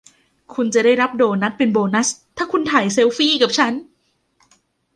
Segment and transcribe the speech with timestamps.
[0.53, 2.07] คุณจะได้รับโดนัทเป็นโบนัส
[2.37, 3.73] ถ้าคุณถ่ายเซลฟี่กับฉัน